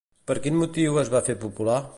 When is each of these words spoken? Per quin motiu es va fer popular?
Per 0.29 0.35
quin 0.45 0.57
motiu 0.61 0.97
es 1.03 1.15
va 1.17 1.23
fer 1.31 1.39
popular? 1.47 1.81